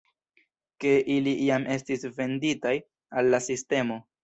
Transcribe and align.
Ke 0.83 0.93
ili 1.17 1.33
jam 1.49 1.69
estis 1.77 2.07
"venditaj" 2.17 2.75
al 3.21 3.33
la 3.37 3.45
sistemo. 3.53 4.03